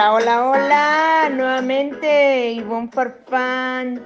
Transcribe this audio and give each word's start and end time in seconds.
Hola, 0.00 0.14
hola, 0.14 0.48
hola. 0.48 1.30
Nuevamente, 1.30 2.52
Ivonne 2.52 2.88
Farfán. 2.90 4.02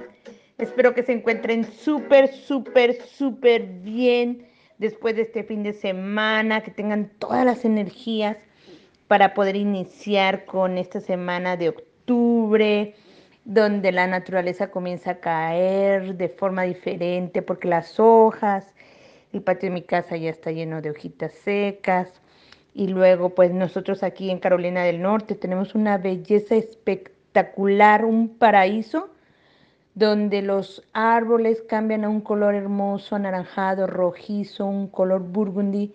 Espero 0.57 0.93
que 0.93 1.03
se 1.03 1.13
encuentren 1.13 1.63
súper, 1.63 2.33
súper, 2.33 3.01
súper 3.01 3.63
bien 3.65 4.45
después 4.77 5.15
de 5.15 5.21
este 5.21 5.45
fin 5.45 5.63
de 5.63 5.71
semana, 5.71 6.59
que 6.63 6.71
tengan 6.71 7.11
todas 7.17 7.45
las 7.45 7.63
energías 7.63 8.35
para 9.07 9.33
poder 9.33 9.55
iniciar 9.55 10.43
con 10.43 10.77
esta 10.77 10.99
semana 10.99 11.55
de 11.55 11.69
octubre, 11.69 12.93
donde 13.45 13.93
la 13.93 14.05
naturaleza 14.05 14.71
comienza 14.71 15.11
a 15.11 15.19
caer 15.21 16.15
de 16.17 16.27
forma 16.27 16.63
diferente, 16.63 17.41
porque 17.41 17.69
las 17.69 18.01
hojas, 18.01 18.75
el 19.31 19.41
patio 19.43 19.69
de 19.69 19.75
mi 19.75 19.81
casa 19.81 20.17
ya 20.17 20.29
está 20.29 20.51
lleno 20.51 20.81
de 20.81 20.89
hojitas 20.89 21.31
secas. 21.31 22.21
Y 22.77 22.89
luego, 22.89 23.29
pues 23.29 23.53
nosotros 23.53 24.03
aquí 24.03 24.29
en 24.29 24.37
Carolina 24.37 24.83
del 24.83 25.01
Norte 25.01 25.33
tenemos 25.33 25.75
una 25.75 25.97
belleza 25.97 26.55
espectacular, 26.55 28.03
un 28.03 28.27
paraíso, 28.37 29.09
donde 29.93 30.41
los 30.41 30.83
árboles 30.91 31.63
cambian 31.69 32.03
a 32.03 32.09
un 32.09 32.19
color 32.19 32.53
hermoso, 32.53 33.15
anaranjado, 33.15 33.87
rojizo, 33.87 34.65
un 34.65 34.89
color 34.89 35.21
burgundy, 35.21 35.93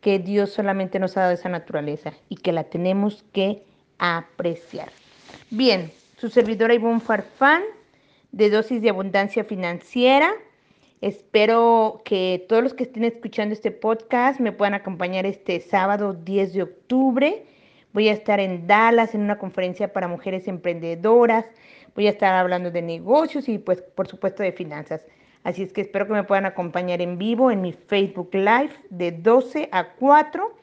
que 0.00 0.18
Dios 0.18 0.50
solamente 0.50 0.98
nos 0.98 1.14
ha 1.18 1.20
dado 1.20 1.34
esa 1.34 1.50
naturaleza 1.50 2.14
y 2.30 2.36
que 2.36 2.52
la 2.52 2.64
tenemos 2.64 3.22
que 3.34 3.62
apreciar. 3.98 4.88
Bien, 5.50 5.92
su 6.16 6.30
servidora 6.30 6.72
Ivonne 6.72 7.00
Farfán, 7.00 7.62
de 8.32 8.48
Dosis 8.48 8.80
de 8.80 8.88
Abundancia 8.88 9.44
Financiera. 9.44 10.32
Espero 11.00 12.02
que 12.04 12.46
todos 12.48 12.62
los 12.62 12.74
que 12.74 12.84
estén 12.84 13.04
escuchando 13.04 13.52
este 13.52 13.70
podcast 13.70 14.40
me 14.40 14.52
puedan 14.52 14.74
acompañar 14.74 15.26
este 15.26 15.60
sábado 15.60 16.14
10 16.14 16.54
de 16.54 16.62
octubre. 16.62 17.46
Voy 17.92 18.08
a 18.08 18.12
estar 18.12 18.40
en 18.40 18.66
Dallas 18.66 19.14
en 19.14 19.20
una 19.20 19.38
conferencia 19.38 19.92
para 19.92 20.08
mujeres 20.08 20.48
emprendedoras. 20.48 21.44
Voy 21.94 22.06
a 22.06 22.10
estar 22.10 22.34
hablando 22.34 22.70
de 22.70 22.82
negocios 22.82 23.48
y 23.48 23.58
pues 23.58 23.82
por 23.82 24.08
supuesto 24.08 24.42
de 24.42 24.52
finanzas. 24.52 25.02
Así 25.44 25.62
es 25.62 25.72
que 25.72 25.82
espero 25.82 26.06
que 26.06 26.14
me 26.14 26.24
puedan 26.24 26.46
acompañar 26.46 27.02
en 27.02 27.18
vivo 27.18 27.50
en 27.50 27.60
mi 27.60 27.72
Facebook 27.72 28.30
Live 28.32 28.72
de 28.88 29.12
12 29.12 29.68
a 29.72 29.90
4. 29.90 30.56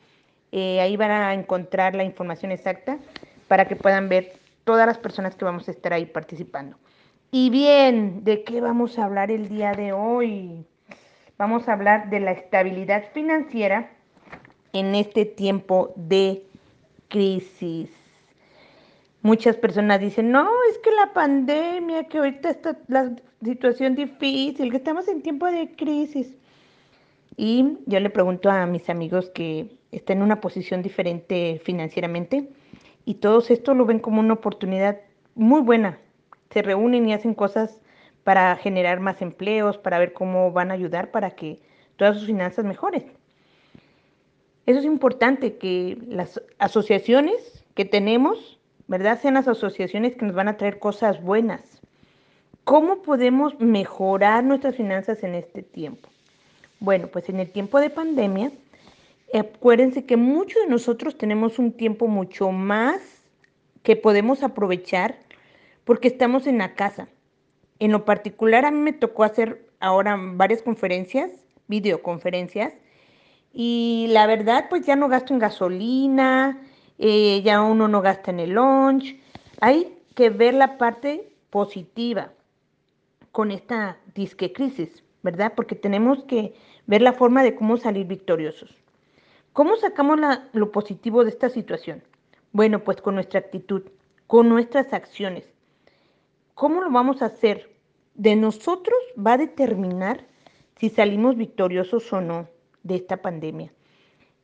Eh, 0.51 0.81
ahí 0.81 0.97
van 0.97 1.11
a 1.11 1.33
encontrar 1.33 1.93
la 1.95 2.03
información 2.03 2.51
exacta 2.51 2.97
para 3.47 3.67
que 3.67 3.75
puedan 3.75 4.09
ver 4.09 4.33
todas 4.63 4.87
las 4.87 4.97
personas 4.97 5.35
que 5.35 5.45
vamos 5.45 5.67
a 5.67 5.71
estar 5.71 5.93
ahí 5.93 6.05
participando. 6.05 6.77
Y 7.33 7.49
bien, 7.49 8.25
¿de 8.25 8.43
qué 8.43 8.59
vamos 8.59 8.99
a 8.99 9.05
hablar 9.05 9.31
el 9.31 9.47
día 9.47 9.71
de 9.71 9.93
hoy? 9.93 10.65
Vamos 11.37 11.69
a 11.69 11.73
hablar 11.73 12.09
de 12.09 12.19
la 12.19 12.33
estabilidad 12.33 13.05
financiera 13.13 13.89
en 14.73 14.95
este 14.95 15.23
tiempo 15.23 15.93
de 15.95 16.43
crisis. 17.07 17.89
Muchas 19.21 19.55
personas 19.55 20.01
dicen, 20.01 20.29
no, 20.29 20.49
es 20.69 20.77
que 20.79 20.91
la 20.91 21.13
pandemia, 21.13 22.03
que 22.03 22.17
ahorita 22.17 22.49
está 22.49 22.77
la 22.89 23.15
situación 23.41 23.95
difícil, 23.95 24.69
que 24.69 24.77
estamos 24.77 25.07
en 25.07 25.21
tiempo 25.21 25.45
de 25.45 25.71
crisis. 25.73 26.35
Y 27.37 27.77
yo 27.85 28.01
le 28.01 28.09
pregunto 28.09 28.51
a 28.51 28.65
mis 28.65 28.89
amigos 28.89 29.29
que 29.29 29.77
están 29.93 30.17
en 30.17 30.23
una 30.23 30.41
posición 30.41 30.81
diferente 30.81 31.61
financieramente 31.63 32.49
y 33.05 33.15
todos 33.15 33.51
esto 33.51 33.73
lo 33.73 33.85
ven 33.85 33.99
como 33.99 34.19
una 34.19 34.33
oportunidad 34.33 34.99
muy 35.33 35.61
buena. 35.61 35.97
Se 36.51 36.61
reúnen 36.61 37.07
y 37.07 37.13
hacen 37.13 37.33
cosas 37.33 37.79
para 38.23 38.55
generar 38.57 38.99
más 38.99 39.21
empleos, 39.21 39.77
para 39.77 39.99
ver 39.99 40.13
cómo 40.13 40.51
van 40.51 40.71
a 40.71 40.75
ayudar 40.75 41.11
para 41.11 41.31
que 41.31 41.59
todas 41.95 42.17
sus 42.17 42.27
finanzas 42.27 42.65
mejoren. 42.65 43.11
Eso 44.65 44.79
es 44.79 44.85
importante, 44.85 45.57
que 45.57 45.97
las 46.07 46.41
asociaciones 46.59 47.63
que 47.73 47.85
tenemos 47.85 48.59
¿verdad? 48.91 49.21
Sean 49.21 49.35
las 49.35 49.47
asociaciones 49.47 50.17
que 50.17 50.25
nos 50.25 50.35
van 50.35 50.49
a 50.49 50.57
traer 50.57 50.77
cosas 50.77 51.23
buenas. 51.23 51.61
¿Cómo 52.65 53.01
podemos 53.01 53.57
mejorar 53.57 54.43
nuestras 54.43 54.75
finanzas 54.75 55.23
en 55.23 55.33
este 55.33 55.63
tiempo? 55.63 56.09
Bueno, 56.81 57.07
pues 57.07 57.29
en 57.29 57.39
el 57.39 57.49
tiempo 57.49 57.79
de 57.79 57.89
pandemia, 57.89 58.51
acuérdense 59.33 60.05
que 60.05 60.17
muchos 60.17 60.61
de 60.63 60.67
nosotros 60.67 61.17
tenemos 61.17 61.57
un 61.57 61.71
tiempo 61.71 62.07
mucho 62.07 62.51
más 62.51 63.01
que 63.81 63.95
podemos 63.95 64.43
aprovechar 64.43 65.15
porque 65.91 66.07
estamos 66.07 66.47
en 66.47 66.59
la 66.59 66.73
casa. 66.73 67.09
En 67.79 67.91
lo 67.91 68.05
particular, 68.05 68.63
a 68.63 68.71
mí 68.71 68.79
me 68.79 68.93
tocó 68.93 69.25
hacer 69.25 69.67
ahora 69.81 70.17
varias 70.17 70.61
conferencias, 70.61 71.29
videoconferencias, 71.67 72.71
y 73.51 74.05
la 74.07 74.25
verdad, 74.25 74.67
pues 74.69 74.85
ya 74.85 74.95
no 74.95 75.09
gasto 75.09 75.33
en 75.33 75.39
gasolina, 75.39 76.61
eh, 76.97 77.41
ya 77.43 77.61
uno 77.61 77.89
no 77.89 78.01
gasta 78.01 78.31
en 78.31 78.39
el 78.39 78.51
lunch. 78.51 79.19
Hay 79.59 79.97
que 80.15 80.29
ver 80.29 80.53
la 80.53 80.77
parte 80.77 81.27
positiva 81.49 82.31
con 83.33 83.51
esta 83.51 83.97
disque 84.15 84.53
crisis, 84.53 85.03
¿verdad? 85.23 85.51
Porque 85.57 85.75
tenemos 85.75 86.23
que 86.23 86.53
ver 86.87 87.01
la 87.01 87.11
forma 87.11 87.43
de 87.43 87.53
cómo 87.53 87.75
salir 87.75 88.07
victoriosos. 88.07 88.73
¿Cómo 89.51 89.75
sacamos 89.75 90.21
lo 90.53 90.71
positivo 90.71 91.25
de 91.25 91.31
esta 91.31 91.49
situación? 91.49 92.01
Bueno, 92.53 92.81
pues 92.81 93.01
con 93.01 93.15
nuestra 93.15 93.41
actitud, 93.41 93.83
con 94.25 94.47
nuestras 94.47 94.93
acciones. 94.93 95.51
¿Cómo 96.53 96.81
lo 96.81 96.91
vamos 96.91 97.21
a 97.21 97.27
hacer? 97.27 97.69
De 98.15 98.35
nosotros 98.35 98.99
va 99.17 99.33
a 99.33 99.37
determinar 99.37 100.25
si 100.77 100.89
salimos 100.89 101.35
victoriosos 101.37 102.11
o 102.13 102.21
no 102.21 102.47
de 102.83 102.95
esta 102.95 103.17
pandemia 103.17 103.71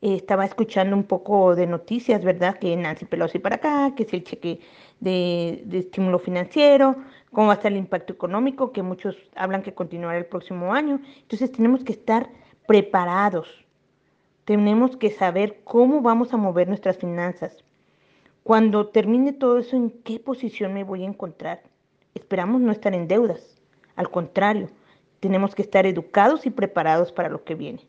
estaba 0.02 0.46
escuchando 0.46 0.96
un 0.96 1.04
poco 1.04 1.56
de 1.56 1.66
noticias, 1.66 2.24
¿verdad? 2.24 2.58
Que 2.60 2.76
Nancy 2.76 3.06
Pelosi 3.06 3.40
para 3.40 3.56
acá, 3.56 3.94
que 3.96 4.04
es 4.04 4.14
el 4.14 4.24
cheque 4.24 4.60
de, 5.00 5.66
estímulo 5.72 6.20
financiero, 6.20 6.96
cómo 7.32 7.48
va 7.48 7.54
a 7.54 7.56
estar 7.56 7.72
el 7.72 7.78
impacto 7.78 8.14
económico, 8.14 8.72
que 8.72 8.84
muchos 8.84 9.18
hablan 9.36 9.64
que 9.64 9.74
continuará 9.74 10.18
el 10.18 10.26
próximo 10.26 10.74
año. 10.74 11.02
Entonces 11.22 11.52
tenemos 11.52 11.84
que 11.84 11.94
estar 11.94 12.30
preparados, 12.68 13.66
tenemos 14.46 14.98
que 14.98 15.10
saber 15.10 15.62
cómo 15.64 16.02
vamos 16.02 16.34
a 16.34 16.38
mover 16.38 16.68
nuestras 16.68 16.98
finanzas. 16.98 17.64
Cuando 18.44 18.88
termine 18.90 19.34
todo 19.34 19.58
eso, 19.58 19.76
¿en 19.76 19.90
qué 19.90 20.20
posición 20.20 20.74
me 20.74 20.84
voy 20.84 21.04
a 21.04 21.08
encontrar? 21.08 21.64
Esperamos 22.18 22.62
no 22.62 22.72
estar 22.72 22.94
en 22.94 23.08
deudas, 23.08 23.62
al 23.96 24.10
contrario, 24.10 24.70
tenemos 25.20 25.56
que 25.56 25.62
estar 25.62 25.86
educados 25.86 26.46
y 26.46 26.50
preparados 26.50 27.12
para 27.12 27.30
lo 27.30 27.44
que 27.44 27.56
viene 27.56 27.82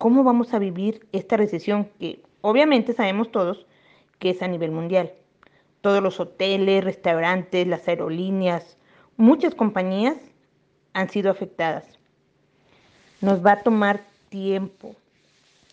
cómo 0.00 0.24
vamos 0.24 0.54
a 0.54 0.58
vivir 0.58 1.06
esta 1.12 1.36
recesión 1.36 1.90
que 1.98 2.22
obviamente 2.40 2.94
sabemos 2.94 3.30
todos 3.30 3.66
que 4.18 4.30
es 4.30 4.40
a 4.40 4.48
nivel 4.48 4.70
mundial. 4.70 5.12
Todos 5.82 6.02
los 6.02 6.18
hoteles, 6.20 6.82
restaurantes, 6.82 7.66
las 7.66 7.86
aerolíneas, 7.86 8.78
muchas 9.18 9.54
compañías 9.54 10.16
han 10.94 11.10
sido 11.10 11.30
afectadas. 11.30 11.84
Nos 13.20 13.44
va 13.44 13.52
a 13.52 13.62
tomar 13.62 14.00
tiempo, 14.30 14.94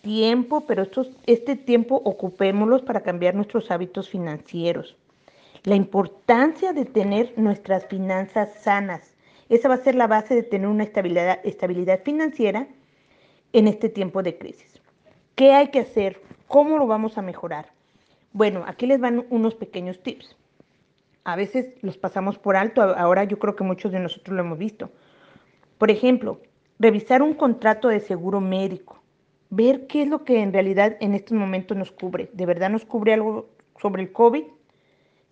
tiempo, 0.02 0.66
pero 0.68 0.86
este 1.26 1.56
tiempo 1.56 2.02
ocupémoslo 2.04 2.84
para 2.84 3.04
cambiar 3.04 3.34
nuestros 3.34 3.72
hábitos 3.72 4.10
financieros. 4.10 4.98
La 5.68 5.76
importancia 5.76 6.72
de 6.72 6.86
tener 6.86 7.34
nuestras 7.36 7.88
finanzas 7.88 8.54
sanas. 8.62 9.14
Esa 9.50 9.68
va 9.68 9.76
a 9.76 9.84
ser 9.84 9.96
la 9.96 10.08
base 10.08 10.34
de 10.34 10.44
tener 10.44 10.70
una 10.70 10.86
estabilidad, 10.86 11.42
estabilidad 11.44 12.04
financiera 12.06 12.70
en 13.52 13.68
este 13.68 13.90
tiempo 13.90 14.24
de 14.24 14.38
crisis. 14.38 14.80
¿Qué 15.36 15.52
hay 15.52 15.68
que 15.68 15.82
hacer? 15.82 16.22
¿Cómo 16.48 16.78
lo 16.78 16.88
vamos 16.88 17.18
a 17.18 17.22
mejorar? 17.22 17.74
Bueno, 18.32 18.64
aquí 18.66 18.88
les 18.88 19.02
van 19.02 19.26
unos 19.30 19.56
pequeños 19.56 20.02
tips. 20.02 20.38
A 21.26 21.36
veces 21.36 21.74
los 21.82 21.98
pasamos 21.98 22.40
por 22.40 22.56
alto, 22.56 22.82
ahora 22.82 23.26
yo 23.26 23.38
creo 23.38 23.58
que 23.58 23.66
muchos 23.66 23.92
de 23.92 24.00
nosotros 24.00 24.38
lo 24.38 24.44
hemos 24.44 24.58
visto. 24.58 24.90
Por 25.78 25.92
ejemplo, 25.92 26.40
revisar 26.80 27.22
un 27.22 27.34
contrato 27.34 27.90
de 27.90 28.00
seguro 28.00 28.40
médico, 28.40 29.04
ver 29.50 29.86
qué 29.88 30.04
es 30.04 30.08
lo 30.08 30.24
que 30.24 30.42
en 30.42 30.54
realidad 30.54 30.96
en 31.02 31.14
estos 31.14 31.38
momentos 31.38 31.76
nos 31.76 31.92
cubre. 31.92 32.30
¿De 32.32 32.46
verdad 32.46 32.70
nos 32.70 32.86
cubre 32.86 33.12
algo 33.12 33.50
sobre 33.76 34.04
el 34.04 34.14
COVID? 34.14 34.46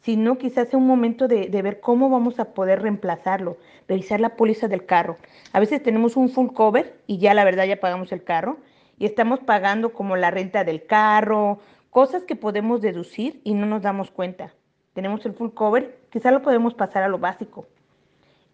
Si 0.06 0.18
no, 0.18 0.38
quizás 0.38 0.69
sea 0.69 0.78
un 0.78 0.86
momento 0.86 1.28
de, 1.28 1.48
de, 1.48 1.62
ver 1.63 1.80
cómo 1.80 2.12
vamos 2.12 2.40
a 2.40 2.54
poder 2.54 2.84
reemplazarlo, 2.84 3.57
revisar 3.88 4.19
la 4.19 4.36
póliza 4.36 4.68
del 4.68 4.86
carro. 4.86 5.18
A 5.52 5.60
veces 5.60 5.81
tenemos 5.81 6.16
un 6.16 6.30
full 6.30 6.50
cover 6.54 6.96
y 7.07 7.18
ya 7.18 7.34
la 7.34 7.44
verdad 7.44 7.66
ya 7.66 7.80
pagamos 7.80 8.12
el 8.12 8.24
carro 8.24 8.57
y 9.00 9.07
estamos 9.07 9.40
pagando 9.40 9.94
como 9.94 10.16
la 10.16 10.30
renta 10.30 10.63
del 10.63 10.86
carro, 10.86 11.57
cosas 11.90 12.22
que 12.22 12.36
podemos 12.36 12.81
deducir 12.81 13.42
y 13.44 13.56
no 13.56 13.66
nos 13.66 13.81
damos 13.81 14.12
cuenta. 14.12 14.54
Tenemos 14.94 15.25
el 15.25 15.34
full 15.34 15.50
cover, 15.56 15.98
quizás 16.12 16.31
lo 16.31 16.44
podemos 16.44 16.75
pasar 16.75 17.02
a 17.02 17.10
lo 17.10 17.18
básico. 17.18 17.66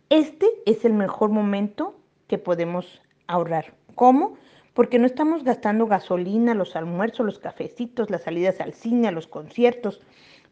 Este 0.07 0.48
es 0.65 0.86
el 0.86 0.94
mejor 0.94 1.31
momento 1.31 2.00
que 2.27 2.38
podemos 2.38 3.01
ahorrar. 3.27 3.74
¿Cómo? 3.95 4.38
Porque 4.74 5.00
no 5.00 5.06
estamos 5.06 5.44
gastando 5.44 5.86
gasolina, 5.86 6.53
los 6.53 6.77
almuerzos, 6.77 7.25
los 7.25 7.39
cafecitos, 7.39 8.09
las 8.09 8.21
salidas 8.21 8.62
al 8.62 8.71
cine, 8.71 9.09
a 9.09 9.12
los 9.12 9.27
conciertos 9.27 10.00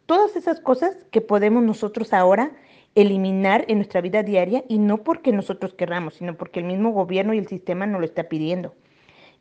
Todas 0.09 0.35
esas 0.35 0.59
cosas 0.59 0.97
que 1.11 1.21
podemos 1.21 1.61
nosotros 1.61 2.13
ahora 2.13 2.51
eliminar 2.95 3.65
en 3.67 3.77
nuestra 3.77 4.01
vida 4.01 4.23
diaria 4.23 4.63
y 4.67 4.79
no 4.79 5.03
porque 5.03 5.31
nosotros 5.31 5.75
querramos, 5.75 6.15
sino 6.15 6.35
porque 6.35 6.61
el 6.61 6.65
mismo 6.65 6.89
gobierno 6.89 7.35
y 7.35 7.37
el 7.37 7.47
sistema 7.47 7.85
nos 7.85 8.01
lo 8.01 8.07
está 8.07 8.23
pidiendo. 8.23 8.73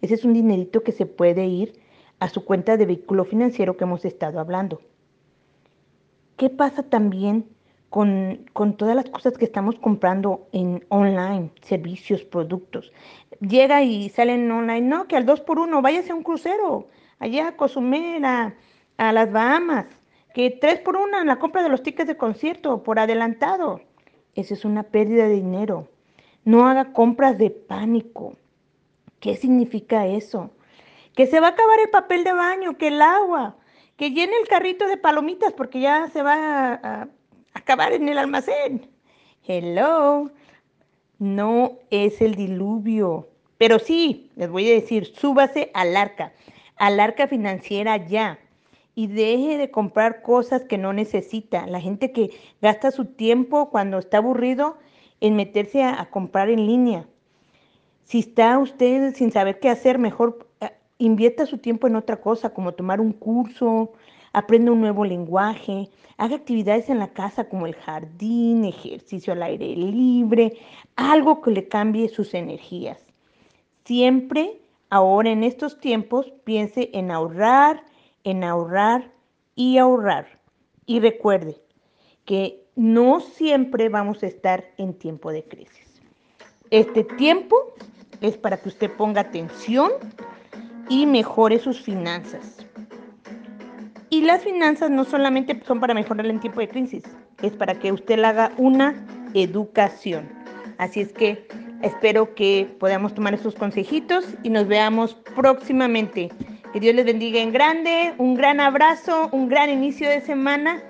Ese 0.02 0.12
es 0.12 0.26
un 0.26 0.34
dinerito 0.34 0.82
que 0.82 0.92
se 0.92 1.06
puede 1.06 1.46
ir 1.46 1.80
a 2.20 2.28
su 2.28 2.44
cuenta 2.44 2.76
de 2.76 2.84
vehículo 2.84 3.24
financiero 3.24 3.78
que 3.78 3.84
hemos 3.84 4.04
estado 4.04 4.40
hablando. 4.40 4.82
¿Qué 6.36 6.50
pasa 6.50 6.82
también 6.82 7.46
con, 7.88 8.44
con, 8.52 8.76
todas 8.76 8.94
las 8.94 9.08
cosas 9.08 9.38
que 9.38 9.46
estamos 9.46 9.76
comprando 9.78 10.48
en 10.52 10.84
online, 10.90 11.50
servicios, 11.62 12.24
productos? 12.24 12.92
Llega 13.40 13.82
y 13.82 14.10
salen 14.10 14.50
online, 14.50 14.86
no, 14.86 15.08
que 15.08 15.16
al 15.16 15.24
2 15.24 15.40
por 15.40 15.60
1 15.60 15.80
váyase 15.80 16.12
a 16.12 16.14
un 16.14 16.22
crucero, 16.22 16.88
allá 17.20 17.48
a 17.48 17.56
Cozumel, 17.56 18.22
a, 18.26 18.54
a 18.98 19.12
las 19.14 19.32
Bahamas, 19.32 19.86
que 20.34 20.50
3 20.50 20.80
por 20.80 20.96
1 20.96 21.20
en 21.20 21.26
la 21.26 21.38
compra 21.38 21.62
de 21.62 21.68
los 21.68 21.82
tickets 21.82 22.08
de 22.08 22.16
concierto 22.16 22.82
por 22.82 22.98
adelantado. 22.98 23.80
Esa 24.34 24.54
es 24.54 24.64
una 24.64 24.84
pérdida 24.84 25.24
de 25.26 25.34
dinero. 25.34 25.88
No 26.44 26.66
haga 26.68 26.92
compras 26.92 27.38
de 27.38 27.50
pánico. 27.50 28.36
¿Qué 29.20 29.36
significa 29.36 30.06
eso? 30.06 30.50
Que 31.14 31.26
se 31.26 31.40
va 31.40 31.48
a 31.48 31.50
acabar 31.50 31.80
el 31.80 31.90
papel 31.90 32.24
de 32.24 32.32
baño, 32.32 32.78
que 32.78 32.88
el 32.88 33.02
agua, 33.02 33.56
que 33.96 34.12
llene 34.12 34.34
el 34.40 34.48
carrito 34.48 34.86
de 34.86 34.96
palomitas 34.96 35.52
porque 35.52 35.80
ya 35.80 36.08
se 36.08 36.22
va 36.22 36.74
a, 36.74 37.08
acabar 37.52 37.92
en 37.92 38.08
el 38.08 38.18
almacén. 38.18 38.88
Hello, 39.44 40.30
no 41.18 41.78
es 41.90 42.20
el 42.20 42.36
diluvio. 42.36 43.28
Pero 43.56 43.80
sí, 43.80 44.30
les 44.36 44.48
voy 44.48 44.70
a 44.70 44.74
decir, 44.74 45.06
súbase 45.06 45.72
al 45.74 45.96
arca, 45.96 46.32
al 46.76 47.00
arca 47.00 47.26
financiera 47.26 47.96
ya. 47.96 48.38
Y 48.98 49.06
deje 49.06 49.58
de 49.58 49.70
comprar 49.70 50.22
cosas 50.22 50.64
que 50.64 50.76
no 50.76 50.92
necesita. 50.92 51.68
La 51.68 51.80
gente 51.80 52.10
que 52.10 52.30
gasta 52.60 52.90
su 52.90 53.04
tiempo 53.04 53.70
cuando 53.70 53.98
está 53.98 54.16
aburrido 54.16 54.76
en 55.20 55.36
meterse 55.36 55.84
a, 55.84 56.04
comprar 56.10 56.50
en 56.50 56.66
línea. 56.66 57.06
Si 58.02 58.18
está 58.18 58.58
usted 58.58 59.14
sin 59.14 59.30
saber 59.30 59.60
qué 59.60 59.68
hacer, 59.68 60.00
mejor 60.00 60.48
invierta 60.98 61.46
su 61.46 61.58
tiempo 61.58 61.86
en 61.86 61.94
otra 61.94 62.16
cosa, 62.16 62.52
como 62.52 62.72
tomar 62.72 63.00
un 63.00 63.12
curso, 63.12 63.92
aprenda 64.32 64.72
un 64.72 64.80
nuevo 64.80 65.04
lenguaje, 65.04 65.90
haga 66.16 66.34
actividades 66.34 66.90
en 66.90 66.98
la 66.98 67.12
casa 67.12 67.48
como 67.48 67.68
el 67.68 67.76
jardín, 67.76 68.64
ejercicio 68.64 69.32
al 69.32 69.44
aire 69.44 69.76
libre, 69.76 70.54
algo 70.96 71.40
que 71.40 71.52
le 71.52 71.68
cambie 71.68 72.08
sus 72.08 72.34
energías. 72.34 73.06
Siempre, 73.84 74.60
ahora 74.90 75.30
en 75.30 75.44
estos 75.44 75.78
tiempos, 75.78 76.32
piense 76.42 76.90
en 76.94 77.12
ahorrar, 77.12 77.84
en 78.30 78.44
ahorrar 78.44 79.10
y 79.54 79.78
ahorrar. 79.78 80.38
Y 80.86 81.00
recuerde 81.00 81.56
que 82.24 82.62
no 82.76 83.20
siempre 83.20 83.88
vamos 83.88 84.22
a 84.22 84.26
estar 84.26 84.64
en 84.76 84.94
tiempo 84.94 85.32
de 85.32 85.44
crisis. 85.44 86.02
Este 86.70 87.04
tiempo 87.04 87.56
es 88.20 88.36
para 88.36 88.58
que 88.58 88.68
usted 88.68 88.90
ponga 88.96 89.22
atención 89.22 89.90
y 90.88 91.06
mejore 91.06 91.58
sus 91.58 91.80
finanzas. 91.80 92.66
Y 94.10 94.22
las 94.22 94.42
finanzas 94.42 94.90
no 94.90 95.04
solamente 95.04 95.60
son 95.66 95.80
para 95.80 95.94
mejorar 95.94 96.26
en 96.26 96.40
tiempo 96.40 96.60
de 96.60 96.68
crisis, 96.68 97.04
es 97.42 97.52
para 97.52 97.78
que 97.78 97.92
usted 97.92 98.22
haga 98.22 98.52
una 98.56 99.06
educación. 99.34 100.28
Así 100.78 101.00
es 101.00 101.12
que 101.12 101.46
espero 101.82 102.34
que 102.34 102.74
podamos 102.78 103.14
tomar 103.14 103.34
estos 103.34 103.54
consejitos 103.54 104.24
y 104.42 104.50
nos 104.50 104.66
veamos 104.66 105.14
próximamente. 105.34 106.30
Que 106.72 106.80
Dios 106.80 106.94
les 106.94 107.06
bendiga 107.06 107.40
en 107.40 107.50
grande, 107.50 108.14
un 108.18 108.34
gran 108.34 108.60
abrazo, 108.60 109.30
un 109.32 109.48
gran 109.48 109.70
inicio 109.70 110.08
de 110.08 110.20
semana 110.20 110.82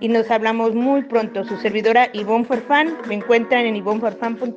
y 0.00 0.08
nos 0.08 0.30
hablamos 0.30 0.74
muy 0.74 1.02
pronto. 1.02 1.44
Su 1.44 1.56
servidora 1.58 2.08
Ivonne 2.14 2.44
Forfan, 2.44 2.96
me 3.06 3.16
encuentran 3.16 3.66
en 3.66 3.76
ivonneforfan.com. 3.76 4.54